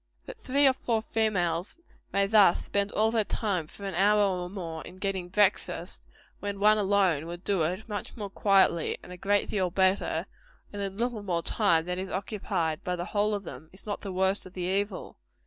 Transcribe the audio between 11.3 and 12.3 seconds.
time than is